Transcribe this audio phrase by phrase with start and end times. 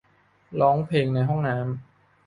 [0.61, 1.67] ร้องเพลงในห้องน้ำ